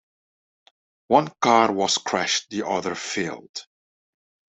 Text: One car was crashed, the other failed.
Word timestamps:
One 1.09 1.31
car 1.41 1.71
was 1.71 1.99
crashed, 1.99 2.49
the 2.49 2.65
other 2.67 2.95
failed. 2.95 3.67